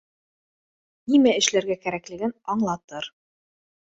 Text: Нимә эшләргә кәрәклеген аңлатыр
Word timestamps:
Нимә 1.15 1.33
эшләргә 1.41 1.77
кәрәклеген 1.85 2.35
аңлатыр 2.53 3.13